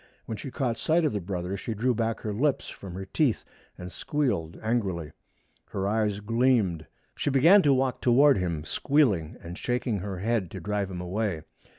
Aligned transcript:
When 0.25 0.35
she 0.35 0.49
caught 0.49 0.79
sight 0.79 1.05
of 1.05 1.11
the 1.13 1.21
brother 1.21 1.55
she 1.55 1.75
drew 1.75 1.93
back 1.93 2.21
her 2.21 2.33
lips 2.33 2.69
from 2.69 2.95
her 2.95 3.05
teeth 3.05 3.45
and 3.77 3.91
squealed 3.91 4.57
angrily. 4.63 5.11
Her 5.65 5.87
eyes 5.87 6.21
gleamed. 6.21 6.87
She 7.15 7.29
began 7.29 7.61
to 7.61 7.71
walk 7.71 8.01
toward 8.01 8.39
him, 8.39 8.65
squealing 8.65 9.37
and 9.43 9.59
shaking 9.59 9.99
her 9.99 10.17
head 10.17 10.49
to 10.49 10.59
drive 10.59 10.89
him 10.89 11.01
away. 11.01 11.43